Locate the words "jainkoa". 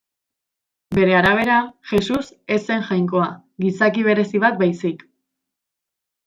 2.87-3.27